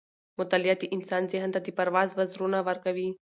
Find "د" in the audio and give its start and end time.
0.79-0.83, 1.63-1.67